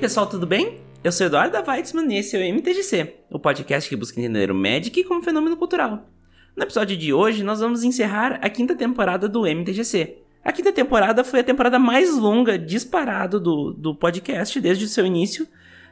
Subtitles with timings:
[0.00, 0.78] Pessoal, tudo bem?
[1.04, 4.54] Eu sou Eduardo Weitzman e esse é o MTGC, o podcast que busca entender o
[4.54, 6.08] Magic como fenômeno cultural.
[6.56, 10.16] No episódio de hoje, nós vamos encerrar a quinta temporada do MTGC.
[10.42, 15.04] A quinta temporada foi a temporada mais longa disparado do, do podcast desde o seu
[15.04, 15.46] início,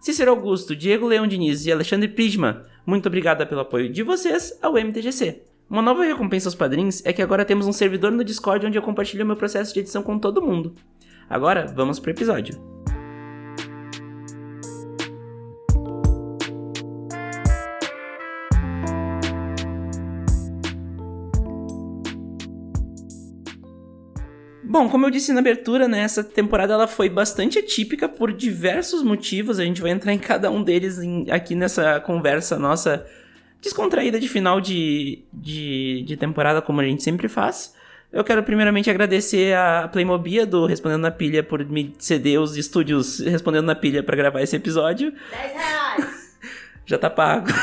[0.00, 4.78] Cícero Augusto, Diego Leão Diniz e Alexandre Prisma, muito obrigada pelo apoio de vocês ao
[4.78, 5.53] MTGC.
[5.68, 8.82] Uma nova recompensa aos padrinhos é que agora temos um servidor no Discord onde eu
[8.82, 10.74] compartilho meu processo de edição com todo mundo.
[11.28, 12.60] Agora, vamos pro episódio.
[24.62, 29.02] Bom, como eu disse na abertura, né, essa temporada ela foi bastante atípica por diversos
[29.02, 29.58] motivos.
[29.58, 33.06] A gente vai entrar em cada um deles em, aqui nessa conversa nossa
[33.64, 37.74] descontraída de final de, de, de temporada, como a gente sempre faz.
[38.12, 43.18] Eu quero primeiramente agradecer a Playmobia do Respondendo na Pilha por me ceder os estúdios
[43.18, 45.12] Respondendo na Pilha para gravar esse episódio.
[45.30, 46.38] 10 reais!
[46.86, 47.48] Já tá pago.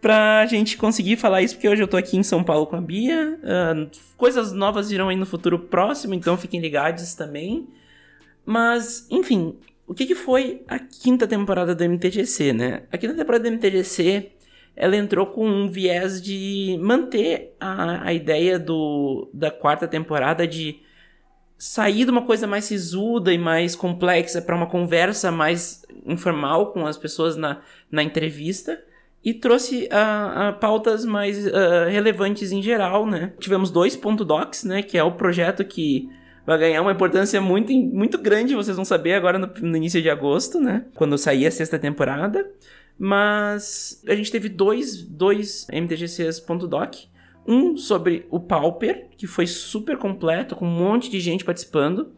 [0.00, 2.80] pra gente conseguir falar isso, porque hoje eu tô aqui em São Paulo com a
[2.80, 3.38] Bia.
[3.42, 7.66] Uh, coisas novas virão aí no futuro próximo, então fiquem ligados também.
[8.44, 9.56] Mas, enfim,
[9.88, 12.82] o que, que foi a quinta temporada do MTGC, né?
[12.92, 14.32] A quinta temporada do MTGC
[14.76, 20.80] ela entrou com um viés de manter a, a ideia do, da quarta temporada de
[21.56, 26.86] sair de uma coisa mais sisuda e mais complexa para uma conversa mais informal com
[26.86, 27.60] as pessoas na,
[27.90, 28.80] na entrevista
[29.24, 33.32] e trouxe a, pautas mais uh, relevantes em geral, né?
[33.40, 34.82] Tivemos dois ponto docs, né?
[34.82, 36.08] Que é o projeto que
[36.48, 40.08] vai ganhar uma importância muito, muito grande, vocês vão saber agora no, no início de
[40.08, 40.86] agosto, né?
[40.94, 42.50] Quando sair a sexta temporada.
[42.98, 46.94] Mas a gente teve dois, dois MTGCs.doc.
[47.46, 52.12] Um sobre o Pauper, que foi super completo, com um monte de gente participando.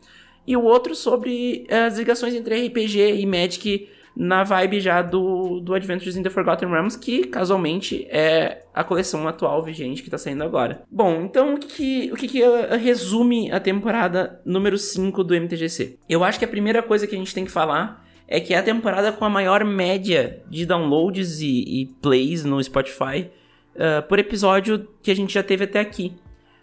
[0.46, 3.88] E o outro sobre as ligações entre RPG e Magic
[4.22, 9.26] na vibe já do, do Adventures in the Forgotten Realms, que casualmente é a coleção
[9.26, 10.82] atual vigente que está saindo agora.
[10.90, 12.42] Bom, então o que, o que, que
[12.78, 15.96] resume a temporada número 5 do MTGC?
[16.06, 18.58] Eu acho que a primeira coisa que a gente tem que falar é que é
[18.58, 23.30] a temporada com a maior média de downloads e, e plays no Spotify
[23.74, 26.12] uh, por episódio que a gente já teve até aqui.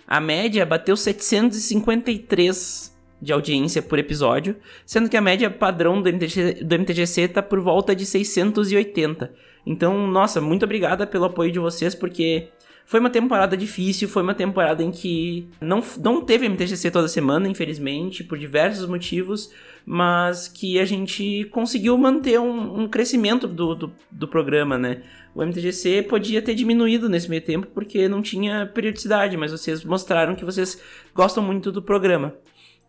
[0.08, 4.56] A média bateu 753 de audiência por episódio,
[4.86, 9.32] sendo que a média padrão do, MTG, do MTGC está por volta de 680.
[9.66, 12.50] Então, nossa, muito obrigada pelo apoio de vocês, porque
[12.88, 17.46] foi uma temporada difícil, foi uma temporada em que não, não teve MTGC toda semana,
[17.50, 19.52] infelizmente, por diversos motivos,
[19.86, 25.04] mas que a gente conseguiu manter um, um crescimento do, do, do, programa, né?
[25.36, 30.34] O MTGC podia ter diminuído nesse meio tempo porque não tinha periodicidade, mas vocês mostraram
[30.34, 30.82] que vocês
[31.14, 32.36] gostam muito do programa.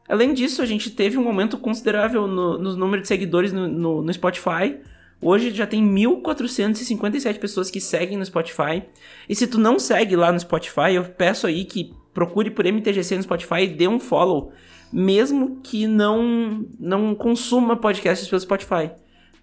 [0.09, 4.03] Além disso, a gente teve um aumento considerável no, nos números de seguidores no, no,
[4.03, 4.79] no Spotify.
[5.21, 8.83] Hoje já tem 1.457 pessoas que seguem no Spotify.
[9.29, 13.17] E se tu não segue lá no Spotify, eu peço aí que procure por MTGC
[13.17, 14.53] no Spotify e dê um follow,
[14.93, 18.91] mesmo que não não consuma podcasts pelo Spotify.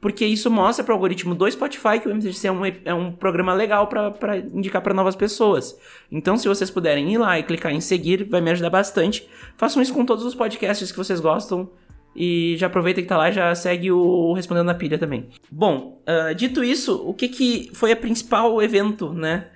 [0.05, 3.11] Porque isso mostra para o algoritmo do Spotify que o MTGC é um, é um
[3.11, 5.75] programa legal para indicar para novas pessoas.
[6.11, 9.27] Então, se vocês puderem ir lá e clicar em seguir, vai me ajudar bastante.
[9.57, 11.71] Façam isso com todos os podcasts que vocês gostam
[12.15, 15.27] E já aproveita que tá lá já segue o Respondendo na Pilha também.
[15.51, 19.47] Bom, uh, dito isso, o que, que foi o principal evento, né?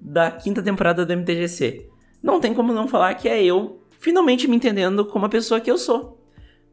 [0.00, 1.90] Da quinta temporada do MTGC?
[2.22, 5.68] Não tem como não falar que é eu finalmente me entendendo como a pessoa que
[5.68, 6.15] eu sou.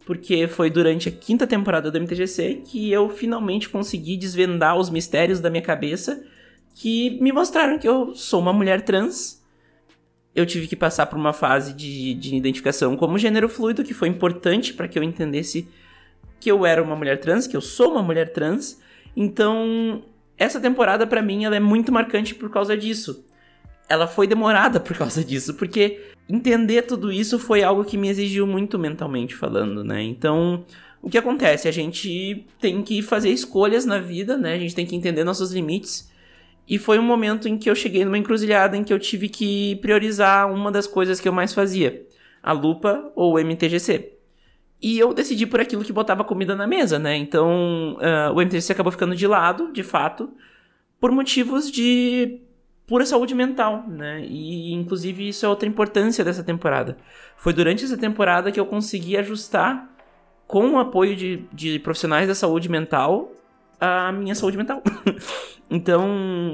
[0.05, 5.39] Porque foi durante a quinta temporada do MTGC que eu finalmente consegui desvendar os mistérios
[5.39, 6.23] da minha cabeça
[6.75, 9.44] que me mostraram que eu sou uma mulher trans
[10.35, 14.07] eu tive que passar por uma fase de, de identificação como gênero fluido, que foi
[14.07, 15.67] importante para que eu entendesse
[16.39, 18.81] que eu era uma mulher trans, que eu sou uma mulher trans.
[19.15, 20.03] Então,
[20.38, 23.25] essa temporada para mim ela é muito marcante por causa disso.
[23.89, 28.47] Ela foi demorada por causa disso, porque entender tudo isso foi algo que me exigiu
[28.47, 30.01] muito mentalmente falando, né?
[30.01, 30.65] Então,
[31.01, 31.68] o que acontece?
[31.68, 34.53] A gente tem que fazer escolhas na vida, né?
[34.53, 36.12] A gente tem que entender nossos limites.
[36.68, 39.75] E foi um momento em que eu cheguei numa encruzilhada em que eu tive que
[39.77, 42.07] priorizar uma das coisas que eu mais fazia:
[42.41, 44.13] a lupa ou o MTGC.
[44.81, 47.15] E eu decidi por aquilo que botava comida na mesa, né?
[47.15, 50.30] Então uh, o MTGC acabou ficando de lado, de fato,
[51.00, 52.41] por motivos de
[52.94, 54.24] pura saúde mental, né?
[54.24, 56.95] E inclusive isso é outra importância dessa temporada.
[57.36, 59.90] Foi durante essa temporada que eu consegui ajustar
[60.45, 63.31] com o apoio de, de profissionais da saúde mental
[63.81, 64.84] a minha saúde mental.
[65.72, 66.07] então,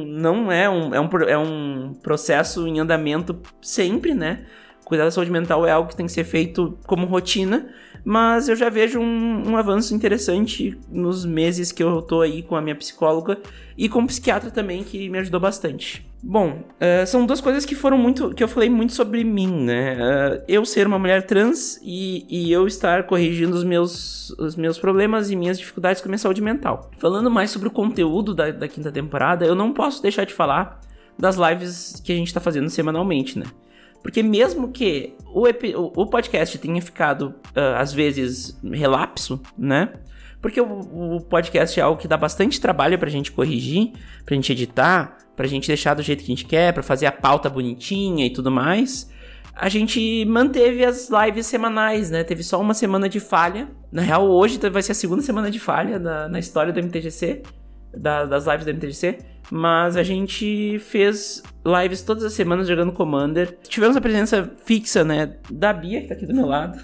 [0.08, 4.46] não é um, é, um, é um processo em andamento sempre, né?
[4.86, 7.68] Cuidar da saúde mental é algo que tem que ser feito como rotina,
[8.04, 12.56] mas eu já vejo um, um, avanço interessante nos meses que eu tô aí com
[12.56, 13.38] a minha psicóloga
[13.78, 16.08] e com o psiquiatra também, que me ajudou bastante.
[16.22, 18.34] Bom, uh, são duas coisas que foram muito.
[18.34, 19.96] que eu falei muito sobre mim, né?
[19.96, 24.78] Uh, eu ser uma mulher trans e, e eu estar corrigindo os meus, os meus
[24.78, 26.92] problemas e minhas dificuldades com a minha saúde mental.
[26.98, 30.82] Falando mais sobre o conteúdo da, da quinta temporada, eu não posso deixar de falar
[31.18, 33.46] das lives que a gente tá fazendo semanalmente, né?
[34.02, 39.94] Porque mesmo que o, o podcast tenha ficado, uh, às vezes, relapso, né?
[40.42, 43.92] Porque o, o, podcast é algo que dá bastante trabalho pra gente corrigir,
[44.26, 47.12] pra gente editar, pra gente deixar do jeito que a gente quer, pra fazer a
[47.12, 49.10] pauta bonitinha e tudo mais.
[49.54, 52.24] A gente manteve as lives semanais, né?
[52.24, 53.70] Teve só uma semana de falha.
[53.92, 57.44] Na real, hoje vai ser a segunda semana de falha na, na história do MTGC,
[57.96, 59.18] da, das lives do MTGC.
[59.52, 63.58] Mas a gente fez lives todas as semanas jogando Commander.
[63.68, 65.38] Tivemos a presença fixa, né?
[65.50, 66.78] Da Bia, que tá aqui do meu lado.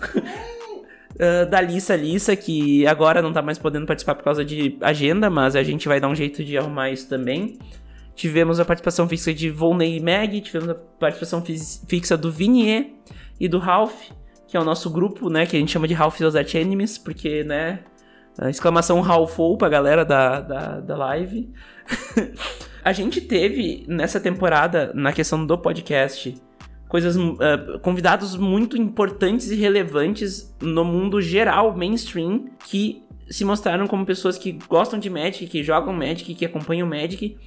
[1.13, 5.30] Uh, da Lissa Lissa, que agora não tá mais podendo participar por causa de agenda,
[5.30, 7.60] mas a gente vai dar um jeito de arrumar isso também.
[8.16, 11.44] Tivemos a participação fixa de Volney e Meg, tivemos a participação
[11.88, 12.92] fixa do Vinier
[13.40, 14.10] e do Ralph,
[14.48, 16.98] que é o nosso grupo, né, que a gente chama de Ralph e os Enemies,
[16.98, 17.80] porque, né,
[18.49, 21.51] exclamação Ralphou pra galera da, da, da live.
[22.83, 26.35] a gente teve nessa temporada, na questão do podcast,
[26.87, 34.05] coisas uh, convidados muito importantes e relevantes no mundo geral, mainstream, que se mostraram como
[34.05, 37.37] pessoas que gostam de Magic, que jogam Magic, que acompanham Magic.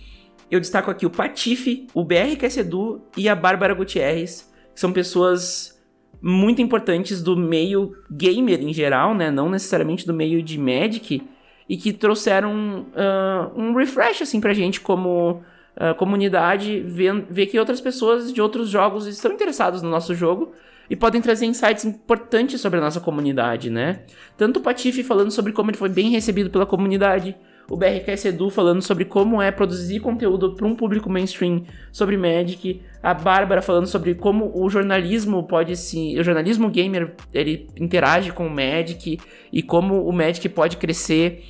[0.50, 5.77] Eu destaco aqui o Patife, o BR Edu e a Bárbara Gutierrez, que são pessoas
[6.20, 9.30] muito importantes do meio gamer em geral, né?
[9.30, 11.22] Não necessariamente do meio de Magic,
[11.68, 15.42] e que trouxeram uh, um refresh assim pra gente como
[15.76, 20.52] uh, comunidade, ver, ver que outras pessoas de outros jogos estão interessadas no nosso jogo
[20.88, 24.00] e podem trazer insights importantes sobre a nossa comunidade, né?
[24.36, 27.36] Tanto o Patife falando sobre como ele foi bem recebido pela comunidade,
[27.70, 32.80] o BRKS Edu falando sobre como é produzir conteúdo para um público mainstream sobre Magic,
[33.02, 38.46] a Bárbara falando sobre como o jornalismo pode se, o jornalismo gamer, ele interage com
[38.46, 39.18] o Magic
[39.52, 41.44] e como o Magic pode crescer.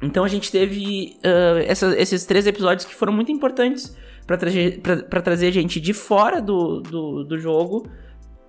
[0.00, 4.80] Então a gente teve uh, essa, esses três episódios que foram muito importantes para trazer,
[5.22, 7.88] trazer gente de fora do, do, do jogo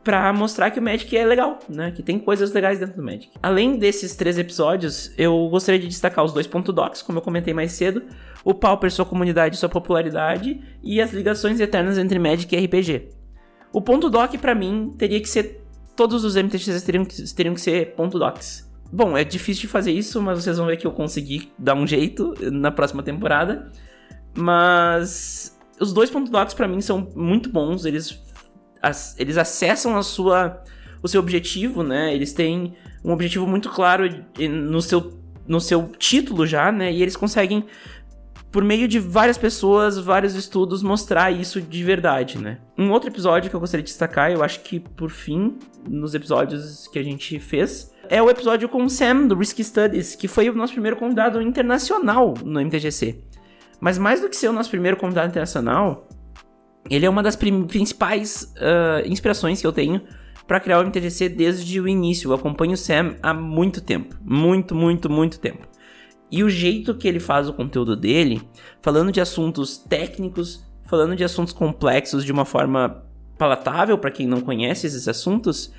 [0.06, 1.92] para mostrar que o Magic é legal, né?
[1.92, 3.32] Que tem coisas legais dentro do Magic.
[3.42, 7.56] Além desses três episódios, eu gostaria de destacar os dois ponto docs, como eu comentei
[7.56, 8.04] mais cedo,
[8.44, 13.10] o Pauper, sua comunidade sua popularidade, e as ligações eternas entre Magic e RPG.
[13.74, 15.66] O ponto doc, para mim, teria que ser.
[15.96, 18.72] Todos os MTGs teriam que, teriam que ser ponto docs.
[18.92, 21.88] Bom, é difícil de fazer isso, mas vocês vão ver que eu consegui dar um
[21.88, 23.72] jeito na próxima temporada.
[24.38, 28.25] Mas os dois ponto docs para mim são muito bons, eles
[29.18, 30.64] eles acessam a sua,
[31.02, 32.14] o seu objetivo, né?
[32.14, 35.14] Eles têm um objetivo muito claro no seu,
[35.48, 36.92] no seu título já, né?
[36.92, 37.66] E eles conseguem,
[38.52, 42.60] por meio de várias pessoas, vários estudos, mostrar isso de verdade, né?
[42.78, 46.88] Um outro episódio que eu gostaria de destacar, eu acho que por fim, nos episódios
[46.88, 50.50] que a gente fez, é o episódio com o Sam, do Risky Studies, que foi
[50.50, 53.20] o nosso primeiro convidado internacional no MTGC.
[53.80, 56.08] Mas mais do que ser o nosso primeiro convidado internacional,
[56.90, 60.02] ele é uma das principais uh, inspirações que eu tenho
[60.48, 62.30] para criar o MTGC desde o início.
[62.30, 64.16] Eu acompanho o Sam há muito tempo.
[64.24, 65.68] Muito, muito, muito tempo.
[66.32, 68.42] E o jeito que ele faz o conteúdo dele,
[68.82, 73.04] falando de assuntos técnicos, falando de assuntos complexos de uma forma
[73.38, 75.74] palatável para quem não conhece esses assuntos,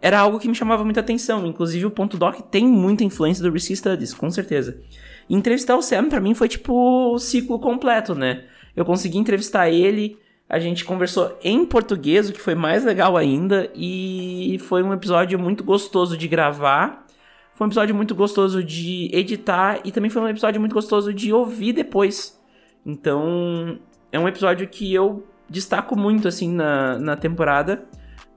[0.00, 1.46] era algo que me chamava muita atenção.
[1.46, 4.80] Inclusive, o ponto doc tem muita influência do Risky Studies, com certeza.
[5.28, 6.72] E entrevistar o Sam para mim foi tipo
[7.14, 8.44] o ciclo completo, né?
[8.74, 10.18] Eu consegui entrevistar ele,
[10.52, 15.38] a gente conversou em português, o que foi mais legal ainda, e foi um episódio
[15.38, 17.06] muito gostoso de gravar.
[17.54, 21.32] Foi um episódio muito gostoso de editar e também foi um episódio muito gostoso de
[21.32, 22.38] ouvir depois.
[22.84, 23.78] Então,
[24.12, 27.84] é um episódio que eu destaco muito assim na, na temporada,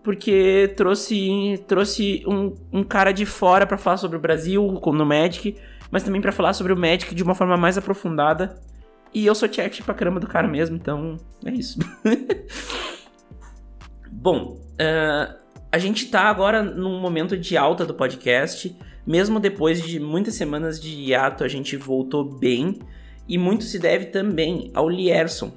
[0.01, 5.57] porque trouxe trouxe um, um cara de fora para falar sobre o Brasil no Magic,
[5.91, 8.55] mas também para falar sobre o Magic de uma forma mais aprofundada.
[9.13, 11.79] E eu sou check pra caramba do cara mesmo, então é isso.
[14.11, 15.35] Bom, uh,
[15.71, 18.75] a gente tá agora num momento de alta do podcast.
[19.05, 22.79] Mesmo depois de muitas semanas de hiato, a gente voltou bem.
[23.27, 25.51] E muito se deve também ao Lierson.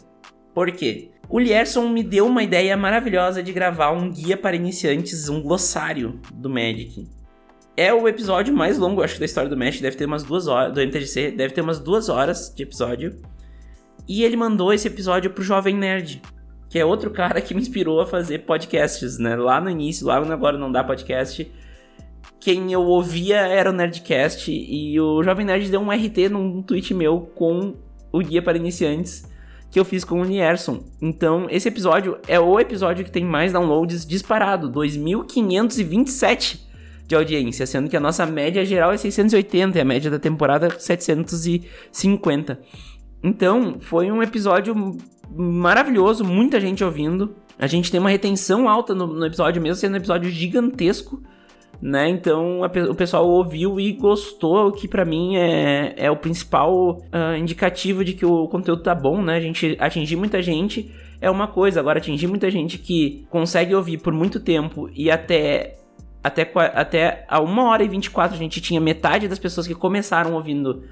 [0.55, 1.11] Por quê?
[1.29, 6.19] O Lierson me deu uma ideia maravilhosa de gravar um guia para iniciantes, um glossário
[6.33, 7.07] do Magic.
[7.77, 10.73] É o episódio mais longo, acho da história do Magic, deve ter umas duas horas,
[10.73, 13.21] do MTGC, deve ter umas duas horas de episódio.
[14.09, 16.23] E ele mandou esse episódio pro Jovem Nerd,
[16.71, 19.37] que é outro cara que me inspirou a fazer podcasts, né?
[19.37, 21.51] Lá no início, lá no Agora Não Dá Podcast,
[22.41, 26.95] quem eu ouvia era o Nerdcast e o Jovem Nerd deu um RT num tweet
[26.95, 27.75] meu com
[28.11, 29.29] o guia para iniciantes
[29.71, 30.83] que eu fiz com o Nierson.
[31.01, 36.67] Então, esse episódio é o episódio que tem mais downloads disparado, 2527
[37.07, 40.71] de audiência, sendo que a nossa média geral é 680 e a média da temporada
[40.79, 42.59] 750.
[43.23, 44.97] Então, foi um episódio
[45.31, 47.35] maravilhoso, muita gente ouvindo.
[47.59, 51.21] A gente tem uma retenção alta no, no episódio, mesmo sendo um episódio gigantesco.
[51.81, 52.09] Né?
[52.09, 56.97] Então a, o pessoal ouviu e gostou, o que para mim é, é o principal
[56.97, 59.37] uh, indicativo de que o conteúdo tá bom, né?
[59.37, 63.99] A gente atingir muita gente é uma coisa, agora atingir muita gente que consegue ouvir
[63.99, 65.77] por muito tempo e até
[66.23, 70.35] até, até a 1 hora e 24 a gente tinha metade das pessoas que começaram
[70.35, 70.83] ouvindo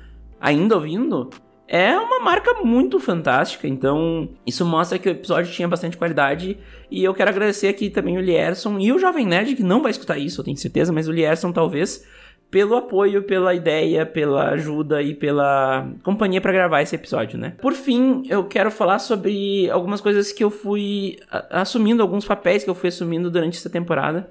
[0.41, 1.31] ainda ouvindo,
[1.69, 3.67] é uma marca muito fantástica.
[3.67, 6.59] Então, isso mostra que o episódio tinha bastante qualidade.
[6.91, 9.91] E eu quero agradecer aqui também o Lierson e o Jovem Nerd, que não vai
[9.91, 12.07] escutar isso, eu tenho certeza, mas o Lierson talvez,
[12.51, 17.55] pelo apoio, pela ideia, pela ajuda e pela companhia para gravar esse episódio, né?
[17.61, 21.19] Por fim, eu quero falar sobre algumas coisas que eu fui
[21.51, 24.31] assumindo, alguns papéis que eu fui assumindo durante essa temporada.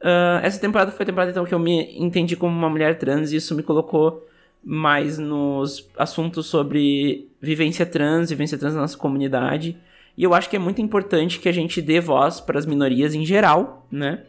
[0.00, 3.32] Uh, essa temporada foi a temporada então que eu me entendi como uma mulher trans
[3.32, 4.26] e isso me colocou
[4.64, 9.76] mais nos assuntos sobre vivência trans, vivência trans na nossa comunidade.
[10.16, 13.14] E eu acho que é muito importante que a gente dê voz para as minorias
[13.14, 14.22] em geral, né?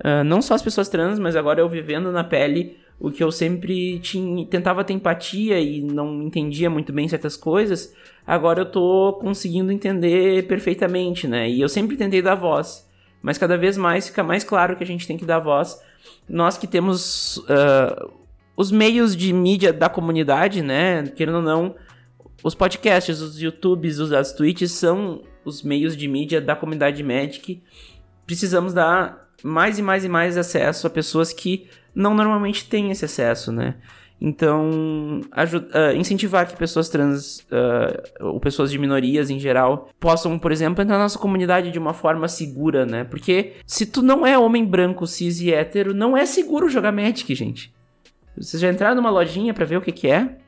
[0.00, 3.32] Uh, não só as pessoas trans, mas agora eu vivendo na pele o que eu
[3.32, 7.92] sempre tinha, tentava ter empatia e não entendia muito bem certas coisas,
[8.24, 11.50] agora eu tô conseguindo entender perfeitamente, né?
[11.50, 12.88] E eu sempre tentei dar voz,
[13.20, 15.82] mas cada vez mais fica mais claro que a gente tem que dar voz.
[16.28, 18.21] Nós que temos uh,
[18.56, 21.04] os meios de mídia da comunidade, né?
[21.08, 21.74] Querendo ou não,
[22.42, 27.62] os podcasts, os YouTubes, os, as Twitches são os meios de mídia da comunidade Magic.
[28.26, 33.04] Precisamos dar mais e mais e mais acesso a pessoas que não normalmente têm esse
[33.04, 33.76] acesso, né?
[34.24, 40.52] Então, uh, incentivar que pessoas trans uh, ou pessoas de minorias em geral possam, por
[40.52, 43.02] exemplo, entrar na nossa comunidade de uma forma segura, né?
[43.02, 47.34] Porque se tu não é homem branco, cis e hétero, não é seguro jogar Magic,
[47.34, 47.74] gente.
[48.36, 50.38] Vocês já entraram numa lojinha para ver o que, que é?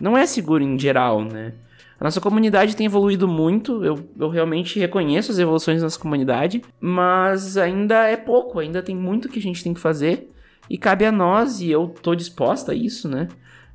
[0.00, 1.54] Não é seguro em geral, né?
[1.98, 6.62] A nossa comunidade tem evoluído muito, eu, eu realmente reconheço as evoluções da nossa comunidade,
[6.78, 10.30] mas ainda é pouco, ainda tem muito que a gente tem que fazer
[10.68, 13.28] e cabe a nós, e eu tô disposta a isso, né?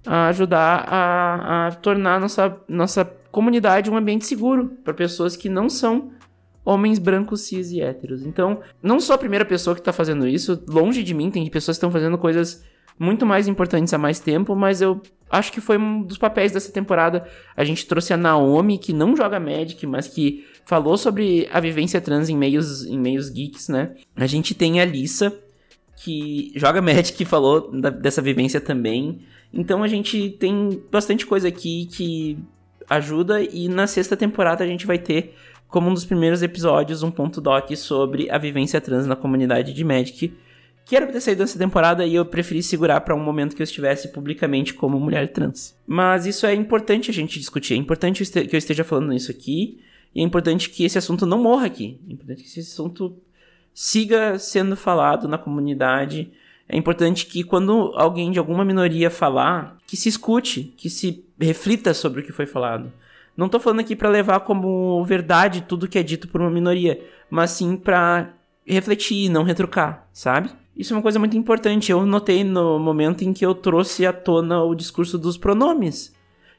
[0.05, 5.49] A ajudar a, a tornar a nossa, nossa comunidade um ambiente seguro para pessoas que
[5.49, 6.11] não são
[6.63, 8.23] homens brancos, cis e héteros.
[8.23, 11.77] Então, não sou a primeira pessoa que tá fazendo isso, longe de mim, tem pessoas
[11.77, 12.63] que estão fazendo coisas
[13.01, 16.71] muito mais importantes há mais tempo, mas eu acho que foi um dos papéis dessa
[16.71, 17.27] temporada.
[17.57, 21.99] A gente trouxe a Naomi, que não joga Magic, mas que falou sobre a vivência
[21.99, 23.95] trans em meios, em meios geeks, né?
[24.15, 25.35] A gente tem a Lisa,
[25.95, 29.21] que joga Magic e falou da, dessa vivência também.
[29.51, 32.37] Então a gente tem bastante coisa aqui que
[32.87, 35.33] ajuda e na sexta temporada a gente vai ter
[35.67, 39.83] como um dos primeiros episódios um ponto doc sobre a vivência trans na comunidade de
[39.83, 40.31] Magic
[40.85, 43.61] que era pra ter saído nessa temporada e eu preferi segurar para um momento que
[43.61, 45.75] eu estivesse publicamente como mulher trans.
[45.87, 49.79] Mas isso é importante a gente discutir, é importante que eu esteja falando isso aqui,
[50.13, 51.99] e é importante que esse assunto não morra aqui.
[52.07, 53.17] É importante que esse assunto
[53.73, 56.31] siga sendo falado na comunidade.
[56.67, 61.93] É importante que quando alguém de alguma minoria falar, que se escute, que se reflita
[61.93, 62.91] sobre o que foi falado.
[63.35, 67.01] Não tô falando aqui para levar como verdade tudo que é dito por uma minoria,
[67.29, 68.33] mas sim para
[68.65, 70.49] refletir, não retrucar, sabe?
[70.81, 71.91] Isso é uma coisa muito importante.
[71.91, 76.11] Eu notei no momento em que eu trouxe à tona o discurso dos pronomes,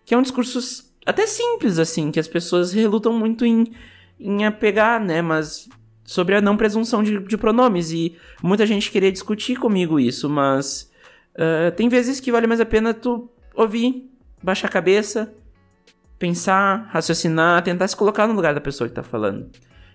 [0.05, 3.73] que é um discurso até simples, assim, que as pessoas relutam muito em,
[4.21, 5.21] em apegar, né?
[5.21, 5.69] Mas
[6.05, 7.91] sobre a não presunção de, de pronomes.
[7.91, 10.89] E muita gente queria discutir comigo isso, mas
[11.35, 14.09] uh, tem vezes que vale mais a pena tu ouvir,
[14.41, 15.35] baixar a cabeça,
[16.17, 19.51] pensar, raciocinar, tentar se colocar no lugar da pessoa que tá falando.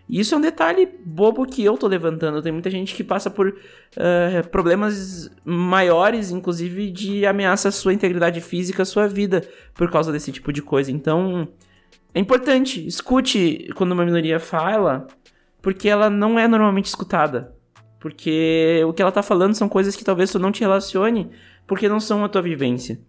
[0.09, 2.41] E isso é um detalhe bobo que eu tô levantando.
[2.41, 8.39] Tem muita gente que passa por uh, problemas maiores, inclusive de ameaça à sua integridade
[8.39, 10.91] física, à sua vida, por causa desse tipo de coisa.
[10.91, 11.47] Então,
[12.13, 15.07] é importante, escute quando uma minoria fala,
[15.61, 17.53] porque ela não é normalmente escutada.
[17.99, 21.29] Porque o que ela tá falando são coisas que talvez tu não te relacione,
[21.65, 22.99] porque não são a tua vivência.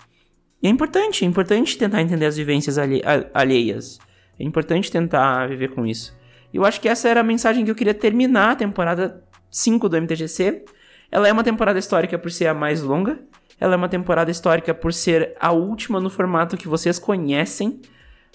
[0.61, 3.01] E é importante, é importante tentar entender as vivências alhe
[3.33, 4.01] alheias.
[4.39, 6.18] É importante tentar viver com isso.
[6.53, 9.97] Eu acho que essa era a mensagem que eu queria terminar a temporada 5 do
[9.97, 10.65] MTGC.
[11.11, 13.19] Ela é uma temporada histórica por ser a mais longa.
[13.61, 17.81] Ela é uma temporada histórica por ser a última no formato que vocês conhecem.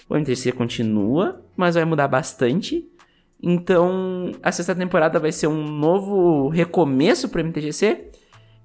[0.08, 2.86] O MTGC continua, mas vai mudar bastante.
[3.42, 8.10] Então, a sexta temporada vai ser um novo recomeço para o MTGC.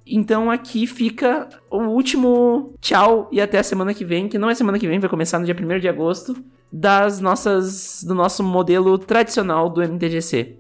[0.06, 4.56] Então aqui fica o último tchau e até a semana que vem, que não é
[4.56, 6.36] semana que vem, vai começar no dia 1 de agosto
[6.72, 10.58] das nossas do nosso modelo tradicional do MTGC.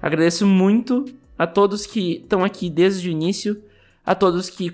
[0.00, 1.04] Agradeço muito
[1.36, 3.62] a todos que estão aqui desde o início,
[4.04, 4.72] a todos que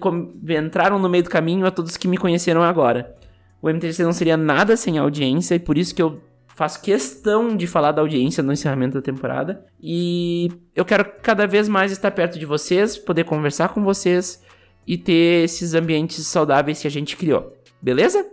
[0.48, 3.16] entraram no meio do caminho, a todos que me conheceram agora.
[3.60, 6.20] O MTGC não seria nada sem audiência e por isso que eu
[6.54, 9.64] faço questão de falar da audiência no encerramento da temporada.
[9.82, 14.42] E eu quero cada vez mais estar perto de vocês, poder conversar com vocês
[14.86, 17.56] e ter esses ambientes saudáveis que a gente criou.
[17.82, 18.24] Beleza?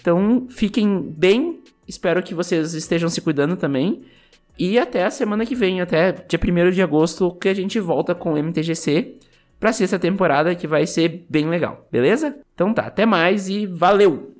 [0.00, 4.02] Então fiquem bem, Espero que vocês estejam se cuidando também.
[4.58, 8.14] E até a semana que vem, até dia 1 de agosto, que a gente volta
[8.14, 9.16] com o MTGC
[9.58, 12.36] pra sexta temporada, que vai ser bem legal, beleza?
[12.54, 14.34] Então tá, até mais e valeu!